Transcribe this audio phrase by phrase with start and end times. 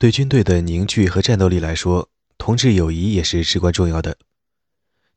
[0.00, 4.16] 对军队的凝聚和战斗力来说，同志友谊也是至关重要的。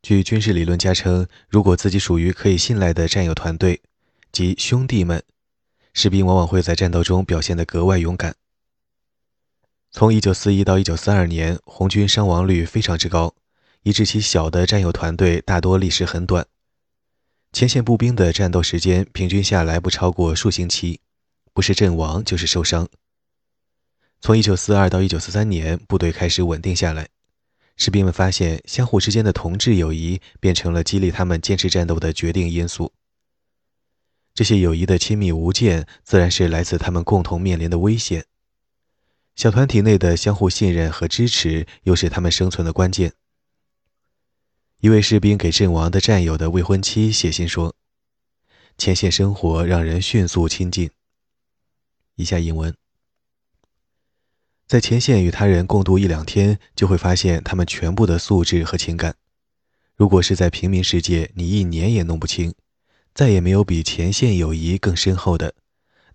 [0.01, 3.81] 据军事理论家称，如果自己属于可以信赖的战友团队，
[4.33, 5.23] 即兄弟们，
[5.93, 8.35] 士兵往往会在战斗中表现得格外勇敢。
[9.89, 13.35] 从1941到1942年，红军伤亡率非常之高，
[13.83, 16.45] 以致其小的战友团队大多历时很短。
[17.53, 20.99] 前线步兵的战斗时间平均下来不超过数星期，
[21.53, 22.89] 不是阵亡就是受伤。
[24.23, 27.09] 从1942到1943年，部队开始稳定下来，
[27.75, 32.93] 士兵们发现相互之间的同志友谊变成了激励他们坚持战斗的决定因素。
[34.33, 38.23] 这些友谊的亲密无间，自然是来自他们共同面临的危险。
[39.35, 43.11] 小团体内的相互信任和支持，又是他们生存的关键。
[44.79, 47.75] 一位士兵给阵亡的战友的未婚妻写信说
[48.79, 50.89] ：“前线生活让人迅速亲近。”
[52.15, 52.73] 以下引文：
[54.73, 59.15] 在前线与他人共度一两天，就会发现他们全部的素质和情感。
[59.95, 62.55] 如果是在平民世界，你一年也弄不清。
[63.13, 65.53] 再也没有比前线友谊更深厚的，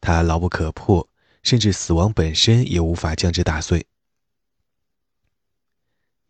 [0.00, 1.08] 它牢不可破，
[1.44, 3.86] 甚至死亡本身也无法将之打碎。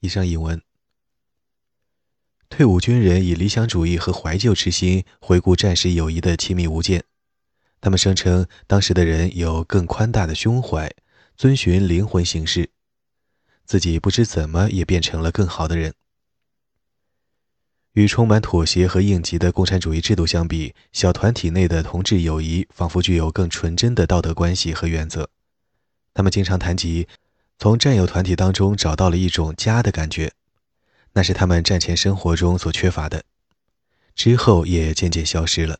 [0.01, 0.61] 以上引文。
[2.51, 7.03] 退伍军人以理想主义和怀旧之心回顾战时友谊的亲密无间，
[7.81, 10.92] 他们声称当时的人有更宽大的胸怀，
[11.39, 12.69] 遵循灵魂行事，
[13.64, 15.95] 自己不知怎么也变成了更好的人。
[17.92, 25.30] 与充满妥协和应急的共产主义制度相比，小团体内的同志友谊仿佛具有更纯真的道德关系和原则。
[26.12, 27.06] 他们经常谈及
[27.56, 30.33] 从战友团体当中找到了一种家的感觉，
[31.12, 33.23] 那是他们战前生活中所缺乏的，
[34.17, 35.78] 之后也渐渐消失了。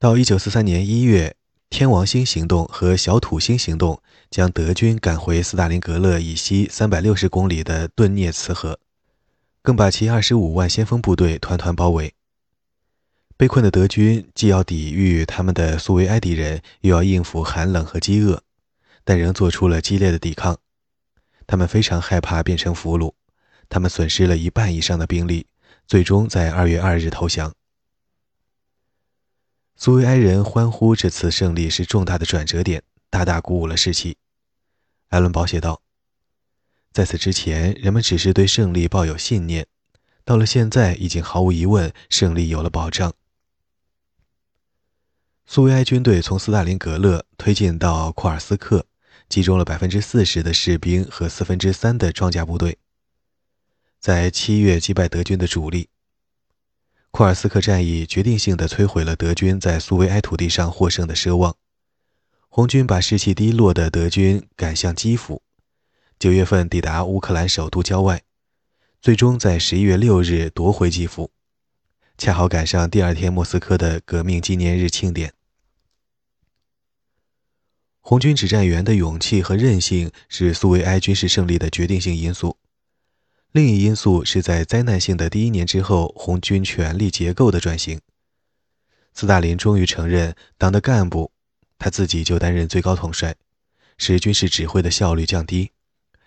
[0.00, 1.36] 到一九四三年一月。
[1.70, 8.80] 天王星行动和小土星行动将德军赶回斯大林格勒以西三百六十公里的顿涅茨河，
[9.62, 12.14] 更把其二十五万先锋部队团团包围。
[13.36, 18.42] 被困的德军既要抵御他们的苏维埃敌人，又要应付寒冷和饥饿，
[19.04, 20.58] 但仍做出了激烈的抵抗。
[21.46, 23.12] 他们非常害怕变成俘虏，
[23.68, 25.46] 他们损失了一半以上的兵力，
[25.86, 27.54] 最终在二月二日投降。
[29.80, 34.16] 苏维埃人欢呼这次胜利是重大的转折点，大大鼓舞了士气。
[35.06, 35.80] 艾伦堡写道
[36.92, 39.62] ：“在此之前，人们只是对胜利抱有信念；
[40.24, 43.14] 到了现在，已经毫无疑问，胜利有了保障。”
[45.46, 48.84] 苏维埃军队从斯大林格勒推进到库尔斯克，
[49.28, 52.78] 集中了百分之四十的士兵和四分之三的装甲部队，
[54.00, 55.88] 在七月击败德军的主力。
[57.10, 61.56] 库尔斯克战役决定性地摧毁了德军在苏维埃土地上获胜的奢望。
[62.48, 65.42] 红军把士气低落的德军赶向基辅，
[66.18, 68.22] 九月份抵达乌克兰首都郊外，
[69.00, 71.30] 最终在十一月六日夺回基辅，
[72.16, 75.32] 恰好赶上第二天莫斯科的革命纪念日庆典。
[78.00, 82.57] 红军指战员的勇气和韧性是苏维埃军事胜利的决定性因素。
[83.52, 87.98] 另一因素是在灾难性的第一年之后，红军权力结构的转型。
[89.14, 91.32] 斯大林终于承认，党的干部，
[91.78, 93.34] 他自己就担任最高统帅，
[93.96, 95.72] 使军事指挥的效率降低，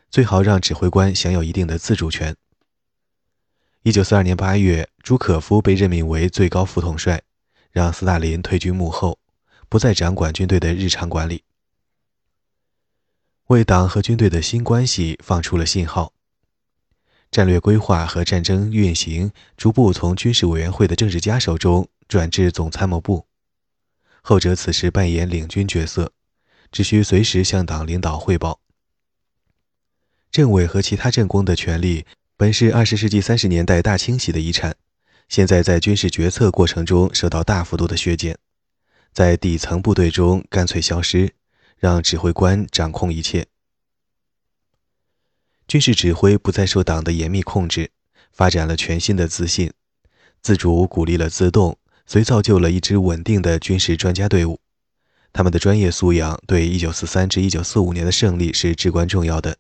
[0.10, 2.36] 最好让指挥官享有一定的自主权。
[3.84, 7.22] 一九四二年八月，朱可夫被任命为最高副统帅，
[7.72, 9.20] 让斯大林退居幕后，
[9.70, 11.44] 不再掌管军队的日常管理，
[13.48, 16.12] 为党和军队的新关系放出了信号。
[17.32, 23.26] 战略规划和战争运行逐步从军事委员会的政治家手中转至总参谋部，
[24.22, 26.12] 后者此时扮演领军角色，
[26.74, 28.60] 只需随时向党领导汇报。
[30.30, 32.06] 政委和其他政工的权力
[32.36, 34.76] 本是二十世纪三十年代大清洗的遗产，
[35.30, 38.38] 现在在军事决策过程中受到大幅度的削减，
[39.14, 41.34] 在底层部队中干脆消失，
[41.78, 43.48] 让指挥官掌控一切。
[45.72, 47.92] 军事指挥不再受党的严密控制，
[48.34, 49.72] 发展了全新的自信，
[50.42, 54.60] 自主鼓励了自动，遂造就了一支稳定的军事专家队伍。
[55.32, 59.60] 他们的专业素养对1943至1945年的胜利是至关重要的。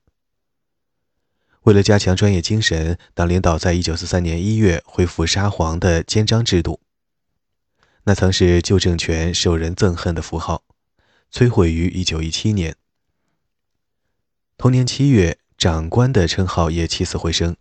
[1.62, 6.82] 为了加强专业精神，党领导在1943年1月恢复沙皇的肩章制度，
[8.04, 10.66] 那曾是旧政权受人憎恨的符号，
[11.32, 12.76] 摧毁于1917年。
[14.58, 15.38] 同年7月。
[15.62, 17.56] 长官的称号也起死回生，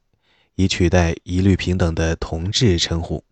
[0.55, 3.23] 以取代一律平等的同志称呼。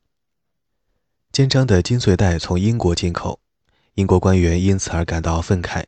[1.32, 3.41] 肩章的金穗带从英国进口，
[3.94, 5.85] 英国官员因此而感到愤慨。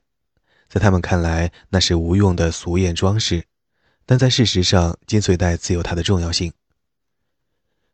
[0.66, 3.44] 在他们看来，那是无用的俗艳装饰，
[4.06, 6.50] 但在事实上，金穗带自有它的重要性。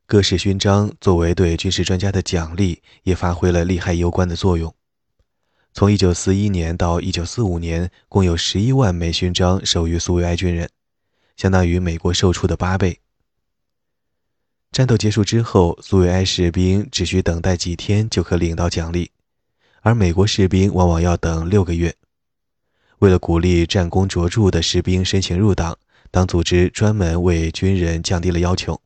[0.07, 4.73] 各式勋章作为对军事专家的奖励，也发挥了利害攸关的作用。
[5.75, 10.71] 从1941年到1945年，共有11万枚勋章授予苏维埃军人，
[11.37, 13.01] 相当于美国售出的八倍。
[14.73, 19.11] 战斗结束之后，苏维埃士兵只需等待几天就可领到奖励，
[19.81, 21.95] 而美国士兵往往要等六个月。
[22.99, 25.79] 为了鼓励战功卓著的士兵申请入党，
[26.11, 28.81] 党组织专门为军人降低了要求。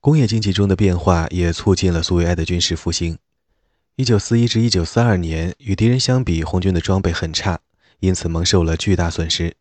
[0.00, 3.18] 工业经济中的变化也促进了苏维埃的军事复兴。
[3.96, 7.60] 1941至1942年，与敌人相比，红军的装备很差，
[8.00, 9.56] 因此蒙受了巨大损失。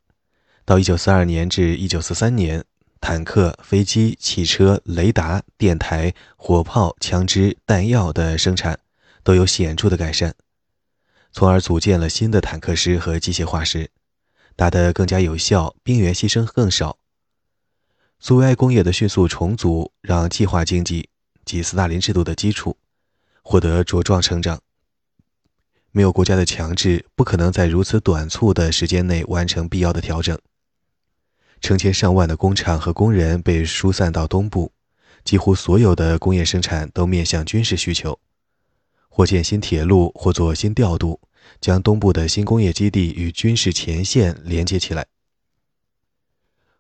[0.66, 2.66] 到1942年至1943年，
[3.02, 8.80] 坦克、飞机、汽车、雷达、电台、火炮、枪支、弹药的生产
[9.24, 10.36] 都有显著的改善，
[11.32, 13.90] 从而组建了新的坦克师和机械化师，
[14.56, 16.98] 打得更加有效，兵员牺牲更少。
[18.20, 21.10] 苏维埃工业的迅速重组，让计划经济
[21.46, 22.78] 及斯大林制度的基础
[23.42, 24.62] 获得茁壮成长。
[25.92, 30.38] 没有国家的强制，不可能在如此短促的时间内完成必要的调整。
[31.62, 34.72] 成千上万的工厂和工人被疏散到东部，
[35.26, 38.20] 几乎所有的工业生产都面向军事需求，
[39.10, 41.20] 或建新铁路，或做新调度，
[41.60, 45.08] 将东部的新工业基地与军事前线连接起来。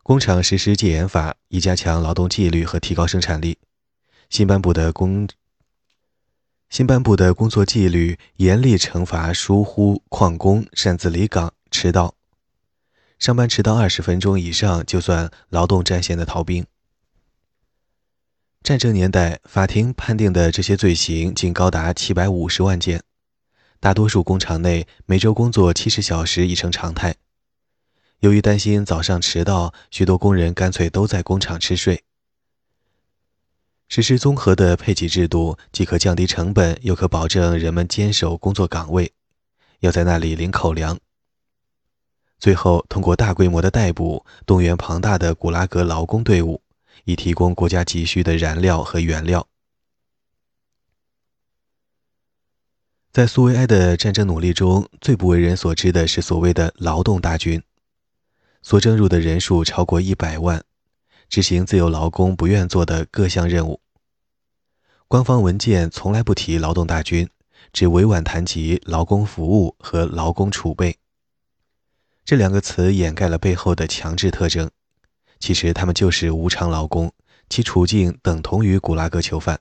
[0.03, 3.57] 工厂实施戒严法，以加强劳动纪律和提高生产力。
[4.29, 5.27] 新颁布的工
[6.69, 12.13] 新颁布的工作纪律严厉惩罚疏忽旷工、擅自离岗、迟到。
[13.17, 16.65] 上班迟到二十分钟以上就算劳动战线的逃兵。
[18.61, 23.01] 战争年代，法庭判定的这些罪行竟高达七百五十万件，
[23.79, 27.15] 大多数工厂内每周工作七十小时已成常态。
[28.19, 32.03] 由于担心早上迟到，许多工人干脆都在工厂吃睡。
[33.89, 39.11] 实施综合的配给制度，既可降低成本，又可保证人们坚守工作岗位，
[39.79, 40.99] 要在那里领口粮。
[42.37, 46.61] 最后，通过大规模的逮捕，动员庞大的古拉格劳工队伍，
[47.05, 49.47] 以提供国家急需的燃料和原料。
[53.11, 57.63] 在苏维埃的战争努力中，最不为人所知的是所谓的劳动大军。
[58.61, 60.63] 所征入的人数超过一百万，
[61.29, 63.79] 执行自由劳工不愿做的各项任务。
[65.07, 67.29] 官方文件从来不提劳动大军，
[67.71, 70.97] 只委婉谈及劳工服务和劳工储备。
[72.25, 74.69] 这两个词掩盖了背后的强制特征。
[75.39, 77.11] 其实他们就是无偿劳工，
[77.49, 79.59] 其处境等同于古拉格囚犯。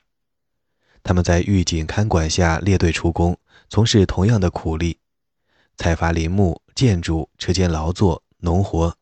[1.03, 3.39] 他们在狱警看管下列队出工，
[3.69, 4.99] 从事同样的苦力：
[5.77, 8.23] 采伐林木、建筑、车间劳作。
[8.41, 8.97] 农活，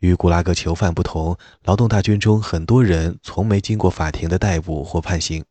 [0.00, 5.44] 与古拉格囚犯不同，劳动大军中很多人从没经过法庭的逮捕或判刑，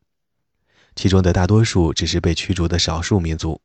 [0.96, 3.60] 其中的大多数只是被驱逐的少数民族，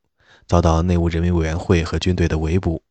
[0.47, 2.83] 遭到内务人民委员会和军队的围捕。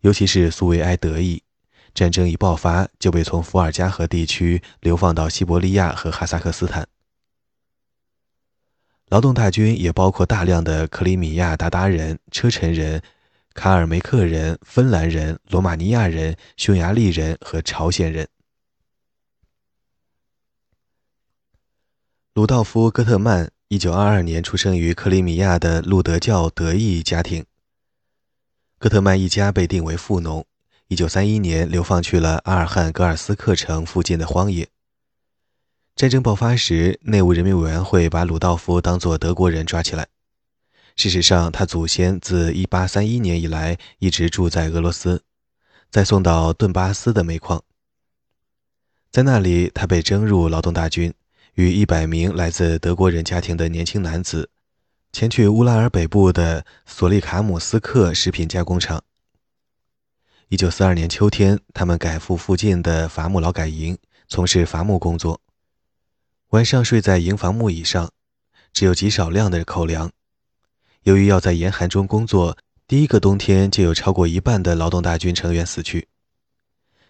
[0.00, 1.42] 尤其是苏维埃德裔，
[1.92, 6.86] 战争一爆发就被从伏尔加河地区流放到西伯利亚和哈萨克斯坦。
[9.08, 13.02] 劳动大军也包括大量的克里米亚鞑靼人、车臣人。
[13.52, 18.28] 卡尔梅克人、芬兰人、罗马尼亚人、匈牙利人和朝鲜人。
[22.32, 27.44] 鲁道夫·戈特曼，一九二二年出生于克里米亚的路德教德裔家庭。
[28.78, 30.46] 戈特曼一家被定为富农。
[30.86, 34.68] 一九三一年流放去了阿尔汉格尔斯克城附近的荒野。
[35.94, 40.08] 战争爆发时，内务人民委员会把鲁道夫当作德国人抓起来。
[40.96, 45.22] 事实上，他祖先自1831年以来一直住在俄罗斯，
[45.90, 47.62] 再送到顿巴斯的煤矿。
[49.10, 51.12] 在那里，他被征入劳动大军，
[51.54, 54.50] 与100名来自德国人家庭的年轻男子，
[55.12, 59.02] 前去乌拉尔北部的索利卡姆斯克食品加工厂。
[60.50, 63.96] 1942年秋天，他们赶赴附近的伐木劳改营，
[64.28, 65.40] 从事伐木工作，
[66.50, 68.12] 晚上睡在营房木椅上，
[68.72, 70.10] 只有极少量的口粮。
[71.04, 76.08] 由于要在严寒中工作，第一个冬天就有超过一半的劳动大军成员死去。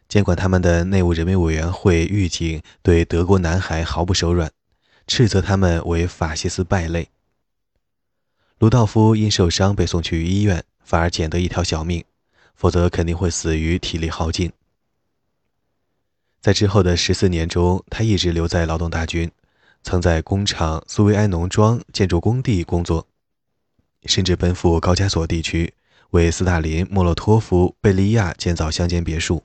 [0.09, 4.51] 监管他们的内务人民委员会狱警对德国男孩毫不手软，
[5.09, 7.09] 斥责他们为法西斯败类。
[8.61, 12.05] 鲁道夫因受伤被送去医院，反而捡得一条小命，
[12.55, 14.53] 否则肯定会死于体力耗尽。
[16.41, 19.31] 在之后的十四年中，他一直留在劳动大军，
[19.83, 23.07] 曾在工厂、苏维埃农庄、建筑工地工作。
[24.05, 25.75] 甚至奔赴高加索地区，
[26.11, 29.45] 为斯大林、莫洛托夫、贝利亚建造乡间别墅。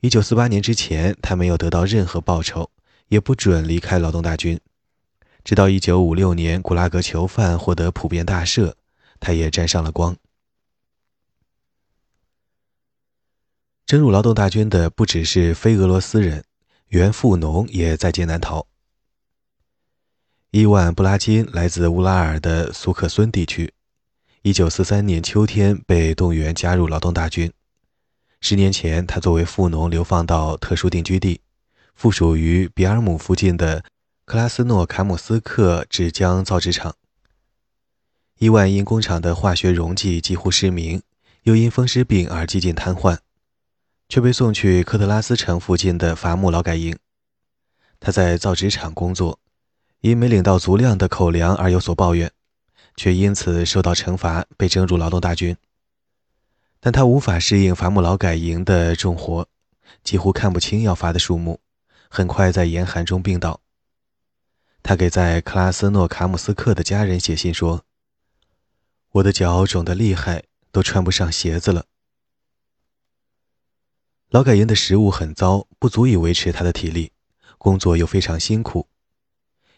[0.00, 2.70] 一九四八年之前，他没有得到任何报酬，
[3.08, 4.60] 也不准离开劳动大军。
[5.44, 8.74] 直到一九五六年，古拉格囚犯获得普遍大赦，
[9.18, 10.16] 他也沾上了光。
[13.86, 16.44] 征入劳动大军的不只是非俄罗斯人，
[16.88, 18.66] 原富农也在劫难逃。
[20.50, 23.74] 伊万·布拉金来自乌拉尔的苏克孙地区
[24.44, 27.52] ，1943年秋天被动员加入劳动大军。
[28.40, 31.42] 十年前，他作为富农流放到特殊定居地，
[31.94, 33.84] 附属于比尔姆附近的
[34.24, 36.96] 克拉斯诺卡姆斯克纸浆造纸厂。
[38.38, 41.02] 伊万因工厂的化学溶剂几乎失明，
[41.42, 43.18] 又因风湿病而几近瘫痪。
[44.08, 46.96] 却被送去科特拉斯城附近的伐木劳改营。
[48.00, 49.38] 他在造纸厂工作，
[50.00, 52.32] 因没领到足量的口粮而有所抱怨，
[52.96, 55.56] 却因此受到惩罚，被征入劳动大军。
[56.80, 59.48] 但他无法适应伐木劳改营的重活，
[60.04, 61.60] 几乎看不清要伐的树木，
[62.08, 63.60] 很快在严寒中病倒。
[64.84, 67.84] 他给在克拉斯诺卡姆斯克的家人写信说
[69.10, 71.86] ：“我的脚肿得厉害，都穿不上鞋子了。”
[74.30, 77.10] 劳改营的食物很糟，不足以维持他的体力，
[77.58, 78.86] 工作又非常辛苦。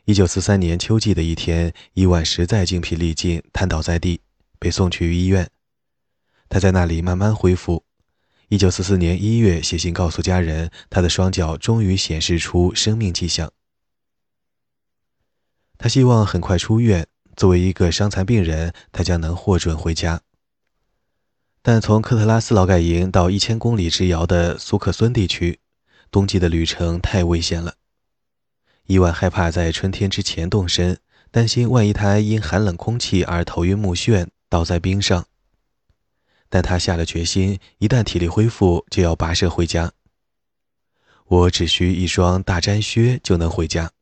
[0.04, 4.21] 一九四三年秋季的一天，伊万实在精疲力尽，瘫倒在地，
[4.59, 5.49] 被送去医院。
[6.49, 7.85] 他在那里慢慢恢复。
[8.49, 13.52] 一九四四年一月，写信告诉家人，他的双脚终于显示出生命迹象。
[15.78, 17.07] 他希望很快出院。
[17.37, 20.21] 作为一个伤残病人，他将能获准回家。
[21.62, 25.61] 但从科特拉斯劳改营到一千公里之遥的苏克孙地区，
[26.11, 27.76] 冬季的旅程太危险了。
[28.90, 30.99] 伊万害怕在春天之前动身，
[31.30, 35.28] 担心万一他因寒冷空气而头晕目眩，倒在冰上。
[36.49, 39.92] 但他下了决心，一旦体力恢复，就要跋涉回家。
[41.28, 43.92] 我只需一双大毡靴就能回家。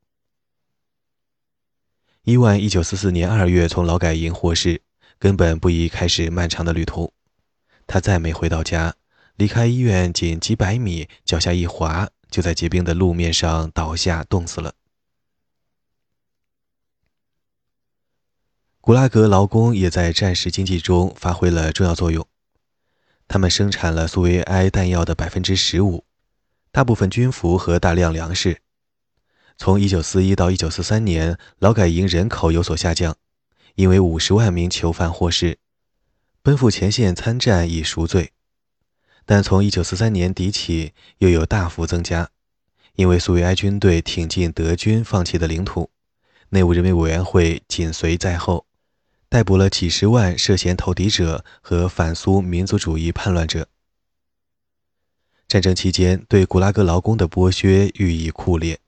[2.23, 4.80] 伊万一九四四年二月从劳改营获释，
[5.18, 7.12] 根本不宜开始漫长的旅途。
[7.87, 8.95] 他再没回到家，
[9.37, 14.75] 离开医院仅几百米，脚下一滑，就在结冰的路面上倒下，冻死了。
[18.80, 22.26] 古拉格劳工也在战时经济中发挥了重要作用，
[23.26, 26.04] 他们生产了苏维埃弹药的百分之十五，
[26.70, 28.62] 大部分军服和大量粮食。
[29.58, 33.16] 从1941到1943年，劳改营人口有所下降，
[33.75, 35.58] 因为50万名囚犯获释。
[36.40, 38.32] 奔赴前线参战以赎罪，
[39.30, 42.30] 但从1943年底起又有大幅增加，
[42.94, 45.90] 因为苏维埃军队挺进德军放弃的领土，
[46.49, 48.64] 内务人民委员会紧随在后，
[49.28, 53.68] 逮捕了几十万涉嫌投敌者和反苏民族主义叛乱者。
[55.47, 58.80] 战争期间对古拉格劳工的剥削愈以酷烈，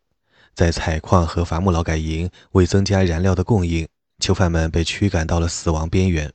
[0.54, 3.86] 在采矿和伐木劳改营，为增加燃料的供应，
[4.18, 6.32] 囚犯们被驱赶到了死亡边缘。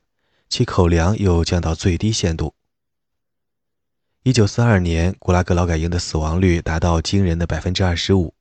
[0.48, 2.54] 其口粮又降到最低限度。
[4.26, 8.34] 一九四二年，古拉格劳改营的死亡率达到惊人的百分之二十五。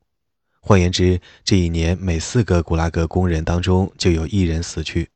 [0.60, 5.12] 换言之，这一年每四个古拉格工人当中就有一人死去。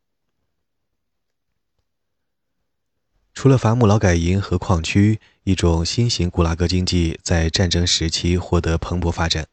[3.34, 9.48] 除了伐木劳改营和矿区，一种新型古拉格经济在战争时期获得蓬勃发展。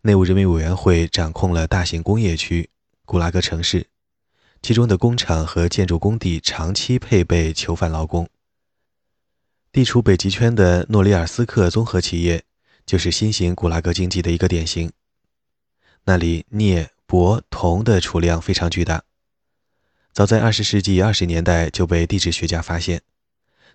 [0.00, 2.70] 内务人民委员会掌控了大型工业区——
[3.04, 3.88] 古拉格城市。
[4.62, 8.26] 其中的工厂和建筑工地长期配备囚犯劳工。
[9.70, 12.44] 地处北极圈的诺里尔斯克综合企业
[12.86, 14.90] 就是新型古拉格经济的一个典型。
[16.04, 19.04] 那里镍、铂、铜的储量非常巨大，
[20.12, 23.02] 早在20世纪20年代就被地质学家发现，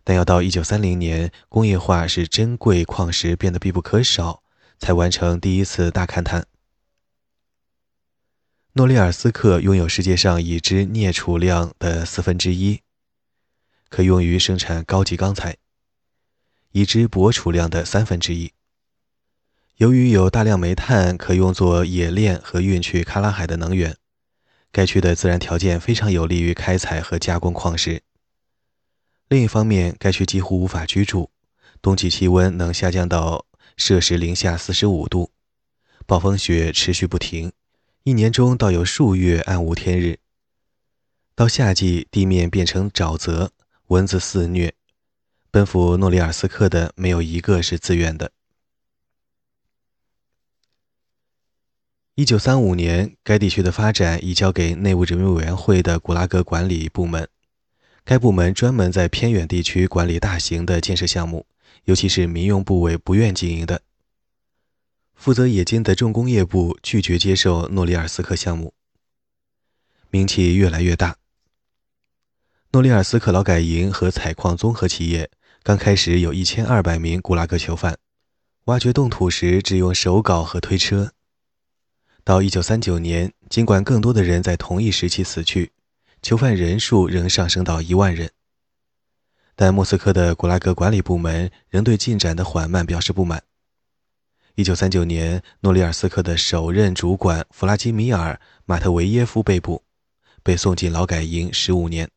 [0.04, 4.42] 但要到1930年，工业化使珍贵矿石变得必不可少，
[4.80, 6.48] 才完成第一次大勘探。
[8.74, 12.82] 诺里尔斯克拥有世界上已知镍储量的四分之一，
[13.90, 15.54] 可用于生产高级钢材；
[16.74, 18.52] 已知铂储量的三分之一。
[19.78, 23.98] 由于有大量煤炭可用作冶炼和运去喀拉海的能源，
[24.72, 28.02] 该区的自然条件非常有利于开采和加工矿石。
[29.30, 31.30] 另一方面，该区几乎无法居住，
[31.82, 33.46] 冬季气温能下降到
[33.78, 35.32] 摄氏零下四十五度，
[36.06, 37.52] 暴风雪持续不停。
[38.04, 40.20] 一年中倒有数月暗无天日。
[41.36, 43.52] 到夏季，地面变成沼泽，
[43.88, 44.74] 蚊子肆虐。
[45.54, 48.32] 奔赴诺里尔斯克的没有一个是自愿的。
[52.16, 57.30] 一九三五年，该地区的发展移交给内务人民委员会的古拉格管理部门。
[58.04, 61.46] 该部门专门在偏远地区管理大型的建设项目，
[61.84, 63.84] 尤其是民用部委不愿经营的。
[65.14, 68.74] 负责冶金的重工业部拒绝接受诺里尔斯克项目，
[70.10, 71.18] 名气越来越大。
[72.72, 75.30] 诺里尔斯克劳改营和采矿综合企业
[75.66, 77.98] 刚开始有一千二百名古拉格囚犯，
[78.66, 81.14] 挖掘冻土时只用手镐和推车。
[82.26, 85.72] 到一九三九年，尽管更多的人在同一时期死去，
[86.22, 88.32] 囚犯人数仍上升到一万人。
[89.56, 93.42] 但莫斯科的古拉格管理部门仍对进展的缓慢表示不满。
[94.56, 98.34] 一九三九年，诺里尔斯克的首任主管弗拉基米尔·
[98.66, 99.82] 马特维耶夫被捕，
[100.44, 102.10] 被送进劳改营十五年。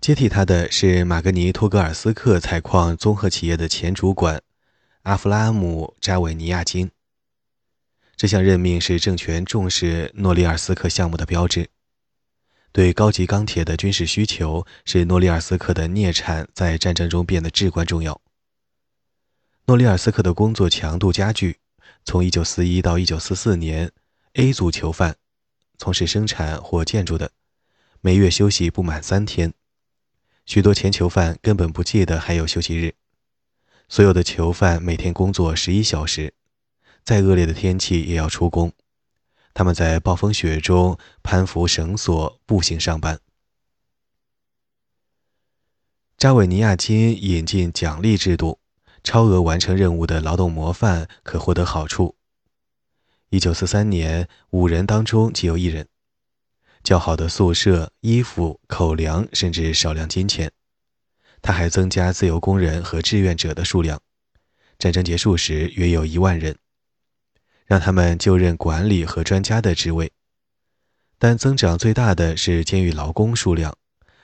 [0.00, 4.42] 接替他的是马格尼托格尔斯克采矿综合企业的前主管
[5.02, 6.90] 阿弗拉姆·扎韦尼亚金。
[8.16, 11.68] 这项任命是政权重视诺里尔斯克项目的标志。
[12.72, 18.18] 对高级钢铁的军事需求使诺里尔斯克的镍产在战争中变得至关重要。
[19.66, 21.58] 诺里尔斯克的工作强度加剧。
[22.06, 23.92] 从1941到1944年
[24.32, 25.16] ，A 组囚犯
[25.76, 27.32] 从事生产或建筑的，
[28.00, 29.52] 每月休息不满三天。
[30.46, 32.94] 许多前囚犯根本不记得还有休息日。
[33.88, 36.34] 所有的囚犯每天工作十一小时。
[37.02, 38.72] 再恶劣的天气也要出工，
[39.54, 43.18] 他们在暴风雪中攀扶绳索步行上班。
[46.18, 48.60] 扎韦尼亚金引进奖励制度，
[49.02, 52.16] 超额完成任务的劳动模范可获得好处。
[53.30, 55.88] 一九四三年，五人当中仅有一人。
[56.82, 60.50] 较好的宿舍、衣服、口粮，甚至少量金钱。
[61.42, 64.00] 他还增加自由工人和志愿者的数量。
[64.78, 66.56] 战争结束时，约有一万人。
[67.66, 70.10] 让他们就任管理和专家的职位，
[71.18, 73.76] 但增长最大的是监狱劳工数量，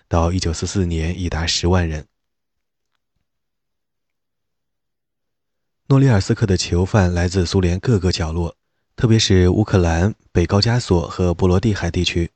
[0.08, 2.08] 到1944年已达十万人。
[5.86, 8.56] 诺里尔斯克的囚犯来自苏联各个角落，
[8.96, 12.32] 特别是乌克兰、北高加索和波罗的海地区，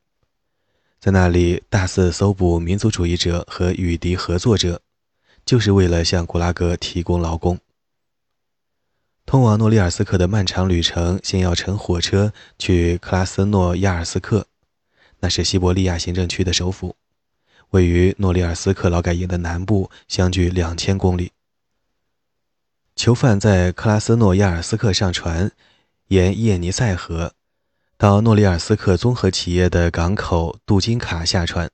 [1.01, 4.81] 在那里大肆搜捕民族主义者和与敌合作者，
[5.43, 7.57] 就是为了向古拉格提供劳工。
[9.25, 14.45] 通往诺里尔斯克的漫长旅程，先要乘火车去克拉斯诺亚尔斯克，
[15.21, 16.95] 那是西伯利亚行政区的首府，
[17.71, 21.31] 位于诺里尔斯克劳改营的南部，相距两千公里。
[22.95, 25.51] 囚犯在克拉斯诺亚尔斯克上船，
[26.09, 27.33] 沿叶尼塞河
[28.01, 31.69] 到诺里尔斯克综合企业的港口杜金卡下船，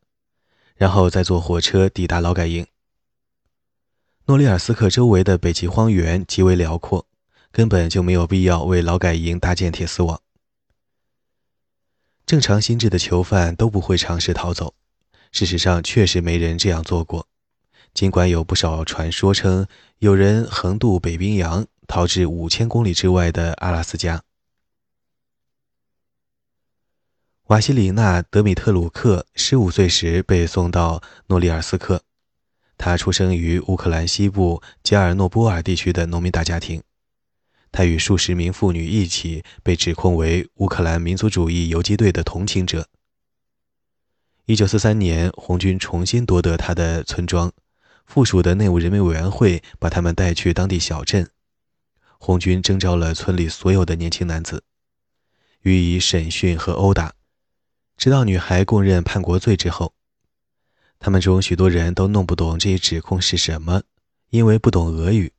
[0.76, 2.68] 然后再坐火车抵达劳改营。
[4.26, 7.08] 诺里尔斯克周围的北极荒原极为辽阔。
[7.50, 10.20] 根本就没有必要为劳改营搭建铁丝网。
[12.26, 14.74] 正常心智的囚犯都不会尝试逃走。
[15.32, 17.26] 事实上，确实没人这样做过。
[17.94, 19.66] 尽管有不少传说称
[20.00, 24.22] 有人横渡北冰洋，逃至五千公里之外的阿拉斯加。
[27.48, 32.04] 瓦西里娜·德米特鲁克十五岁时被送到诺里尔斯克。
[32.78, 36.84] 他出生于乌克兰西部加尔诺波尔地区的农民大家庭。
[37.72, 42.90] 他与数十名妇女一起被指控为乌克兰民族主义游击队的同情者。
[44.48, 47.54] 1943年，红军重新夺得他的村庄，
[48.06, 51.30] 附属的内务人民委员会把他们带去当地小镇。
[52.20, 54.66] 红军征召了村里所有的年轻男子，
[55.62, 57.14] 予以审讯和殴打，
[57.98, 59.94] 直到女孩供认叛国罪之后。
[61.00, 63.84] 他们中许多人都弄不懂这一指控是什么，
[64.30, 65.32] 因为不懂俄语。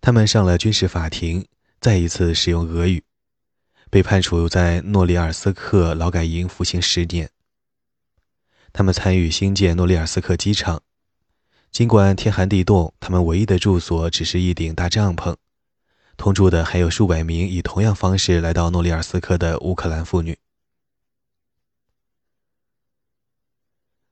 [0.00, 1.46] 他们上了军事法庭，
[1.80, 3.04] 再一次使用俄语，
[3.90, 7.30] 被判处在诺里尔斯克劳改营服刑十年。
[8.72, 10.82] 他们参与兴建诺里尔斯克机场，
[11.70, 15.36] 尽管天寒地冻，他们唯一的住所只是一顶大帐篷。
[16.16, 20.36] 同住的还有数百名以同样方式来到诺里尔斯克的乌克兰妇女。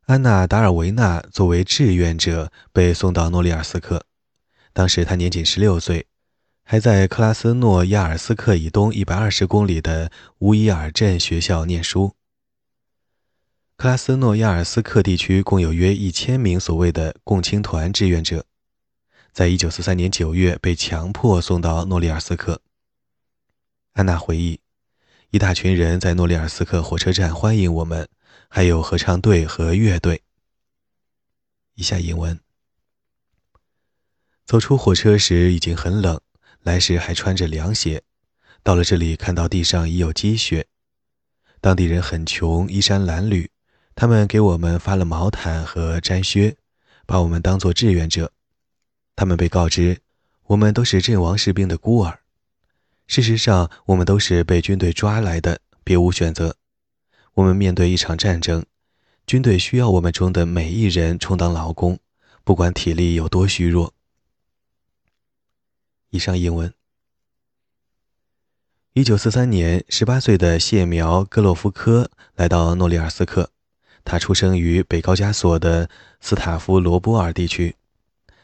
[0.09, 4.07] 安娜·达尔维纳作为志愿者被送到诺里尔斯克。
[4.73, 6.07] 当时他年仅十六岁，
[6.65, 12.15] 还在克拉斯诺亚尔斯克以东一百二十公里的乌伊尔镇学校念书。
[13.77, 18.47] 克拉斯诺亚尔斯克地区共有约一千名所谓的共青团志愿者，
[19.35, 22.63] 在一九四三年九月被强迫送到诺里尔斯克。
[23.93, 24.59] 安娜回忆，
[25.33, 28.09] 一大群人在诺里尔斯克火车站欢迎我们，
[28.49, 30.23] 还有合唱队和乐队。
[31.75, 32.41] 以下引文。
[34.45, 36.21] 走出火车时已经很冷，
[36.63, 38.03] 来时还穿着凉鞋。
[38.63, 40.67] 到了这里，看到地上已有积雪。
[41.61, 43.49] 当地人很穷，衣衫褴褛，
[43.95, 46.57] 他们给我们发了毛毯和毡靴，
[47.07, 48.33] 把我们当作志愿者。
[49.15, 50.01] 他们被告知，
[50.45, 52.21] 我们都是阵亡士兵的孤儿。
[53.07, 56.57] 事实上，我们都是被军队抓来的，别无选择。
[57.39, 58.67] 我们面对一场战争，
[59.25, 62.01] 军队需要我们中的每一人充当劳工，
[62.43, 63.95] 不管体力有多虚弱。
[66.11, 66.75] 以上英文。
[68.93, 73.53] 一九四三年，十八岁的谢苗戈洛夫科来到诺里尔斯克。
[74.05, 75.89] 他出生于北高加索的
[76.21, 77.77] 斯塔夫罗波尔地区，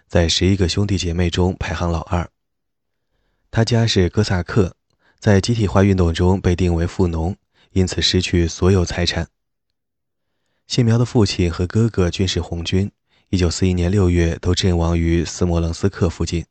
[0.06, 2.30] 在十一个兄弟姐妹中排行老二。
[3.50, 4.76] 他家是哥萨克，
[5.18, 7.36] 在集体化运动中被定为富农，
[7.74, 9.28] 因此失去所有财产。
[10.68, 12.90] 谢苗的父亲和哥哥均是红军，
[13.30, 16.46] 一九四一年六月都阵亡于斯摩棱斯克附近。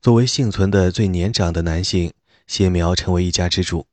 [0.00, 2.12] 作为幸存的最年长的男性，
[2.48, 3.86] 谢苗成为一家之主。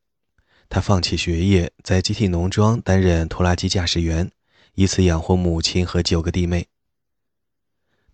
[0.68, 4.32] 他放弃学业，在集体农庄担任拖拉机驾驶员，
[4.74, 6.68] 以此养活母亲和九个弟妹。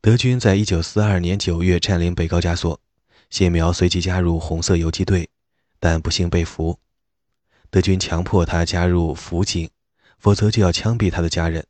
[0.01, 2.77] 德军在一九四二年九月占领北高加索，
[3.29, 5.29] 谢苗随即加入红色游击队，
[5.79, 6.77] 但不幸被俘。
[7.71, 9.69] 德军强迫他加入辅警，
[10.19, 11.65] 否则就要枪毙他的家人。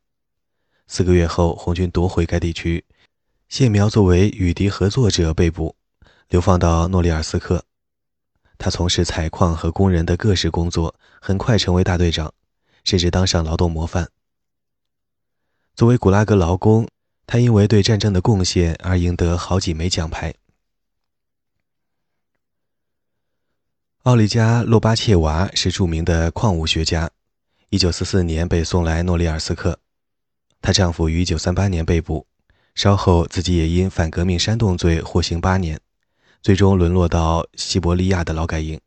[0.88, 2.84] 四个月后，红军夺回该地区，
[3.48, 5.76] 谢苗作为与敌合作者被捕。
[6.28, 7.64] 流放到诺里尔斯克，
[8.58, 12.32] 他从事采矿和工人的各式工作，很快成为大队长，
[12.82, 14.08] 甚至当上劳动模范。
[15.76, 16.88] 作为古拉格劳工，
[17.26, 20.34] 他因为对战争的贡献而赢得好几枚奖牌。
[24.02, 27.08] 奥利加·洛巴切娃是著名的矿物学家
[27.70, 29.78] ，1944年被送来诺里尔斯克，
[30.60, 32.26] 她丈夫于1938年被捕，
[32.74, 35.80] 稍后自己也因反革命煽动罪获刑八年。
[36.42, 38.80] 最终沦落到西伯利亚的劳改营。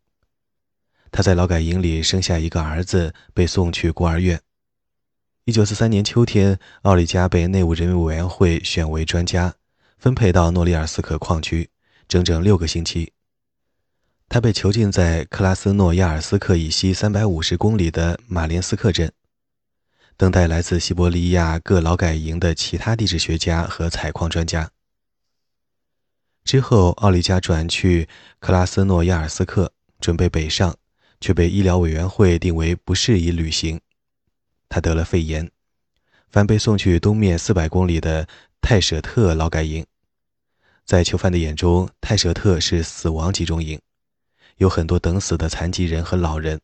[1.14, 4.42] 她在劳改营里生下一个儿子，被送去孤儿院。
[5.46, 9.54] 一九四三年秋天，奥利加被内务人民委员会选为专家，
[9.98, 11.70] 分配到诺里尔斯克矿区，
[12.10, 13.14] 整整六个星期。
[14.28, 19.12] 他被囚禁在克拉斯诺亚尔斯克以西三百五十公里的马林斯克镇，
[20.18, 24.72] 等待来自西伯利亚各劳改营的其他地质学家和采矿专家。
[26.44, 28.08] 之后，奥利加转去
[28.40, 30.76] 克拉斯诺亚尔斯克，准备北上，
[31.20, 33.80] 却被医疗委员会定为不适宜旅行。
[34.70, 35.50] 他得了肺炎，
[36.30, 38.28] 反被送去东面四百公里的
[38.62, 39.86] 泰舍特劳改营。
[40.86, 43.80] 在囚犯的眼中，泰舍特是死亡集中营，
[44.58, 46.62] 有很多等死的残疾人和老人。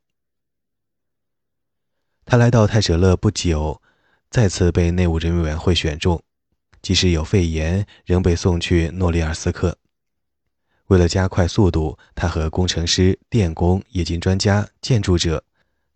[2.25, 3.81] 他来到泰舍勒不久，
[4.29, 6.23] 再次被内务人民委员会选中。
[6.81, 9.77] 即使有肺炎，仍被送去诺里尔斯克。
[10.87, 15.43] 为了加快速度，他和工程师、电工、冶金专家、建筑者，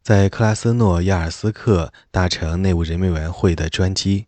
[0.03, 4.27] 在克拉斯诺亚尔斯克搭乘内务人民委员会的专机。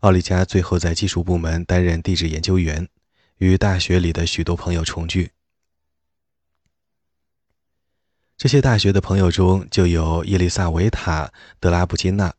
[0.00, 2.88] 奥利加最后在技术部门担任地质研究员，
[3.38, 5.32] 与大学里的许多朋友重聚。
[8.40, 11.26] 这些大学的朋友中，就有伊丽萨维塔·
[11.60, 12.32] 德拉布金娜。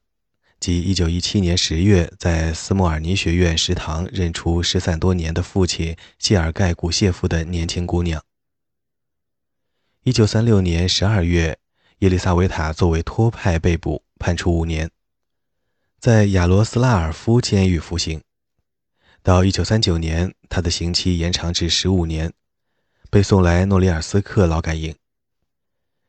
[0.59, 8.19] 即1917年10月，在斯莫尔尼学院食堂认出失散多年的父亲谢尔盖·古谢夫的年轻姑娘。
[10.05, 11.59] 1936年12月，
[11.99, 14.89] 耶利萨维塔作为托派被捕，判处五年，
[15.99, 18.19] 在亚罗斯拉尔夫监狱服刑。
[19.21, 22.33] 到1939年，他的刑期延长至15年，
[23.11, 24.95] 被送来诺里尔斯克劳改营。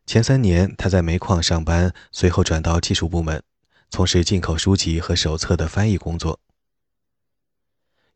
[0.07, 3.43] 前三年，他在煤矿上班，随后转到技术部门。
[3.89, 6.41] 从事进口书籍和手册的翻译工作。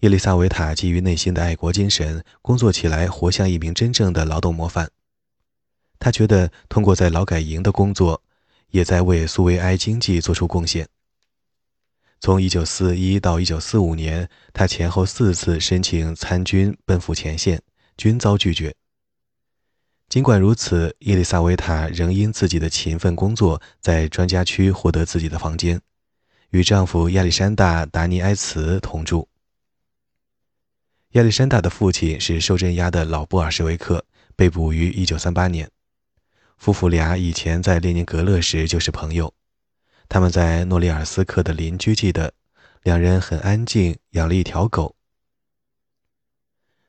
[0.01, 4.90] 伊丽莎维塔基于内心的爱国精神，工作起来活像一名真正的劳动模范。
[5.99, 8.22] 他觉得通过在劳改营的工作，
[8.70, 10.88] 也在为苏维埃经济做出贡献。
[12.20, 17.62] 从1941到1945年，他前后四次申请参军奔赴前线，
[17.99, 18.75] 均遭拒绝。
[20.09, 25.81] 尽管如此，伊丽莎维塔仍因自己的勤奋工作，在专家区获得自己的房间，
[26.51, 29.29] 与丈夫亚历山大·达尼埃茨同住。
[31.11, 34.05] 亚历山大的父亲是受镇压的老布尔什维克，
[34.37, 35.71] 被捕于1938年。
[36.57, 39.35] 夫妇俩以前在列宁格勒时就是朋友，
[40.09, 42.33] 他们在诺里尔斯克的邻居记得，
[42.83, 44.95] 两人很安静，养了一条狗。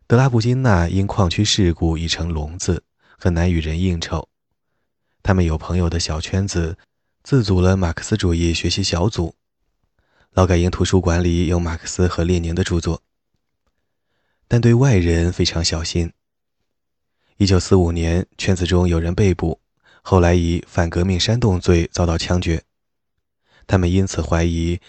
[0.06, 2.84] 德拉布金娜因矿区事故已成聋子。
[3.18, 4.30] 很难与人应酬。
[5.24, 6.78] 他们有朋友的小圈子，
[7.24, 9.36] 自组了马克思主义学习小组。
[10.32, 13.02] 劳改营图书馆里有马克思和列宁的著作，
[14.48, 16.14] 但对外人非常小心。
[17.38, 19.60] 一九四五年，圈子中有人被捕，
[20.04, 22.64] 后来以反革命煽动罪遭到枪决。
[23.66, 24.80] 他们因此怀疑，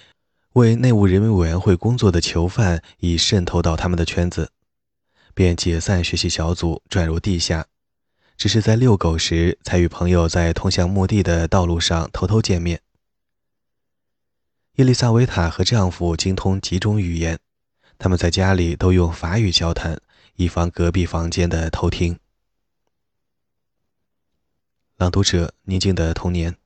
[0.52, 4.52] 为内务人民委员会工作的囚犯已渗透到他们的圈子，
[5.34, 7.66] 便解散学习小组，转入地下。
[8.38, 12.80] 只是在遛狗时，才与朋友在通向墓地的道路上偷偷见面。
[14.76, 17.40] 伊丽莎维塔和丈夫精通几种语言，
[17.98, 20.00] 他们在家里都用法语交谈，
[20.36, 22.16] 以防隔壁房间的偷听。
[24.98, 26.56] 朗读者：宁静的童年。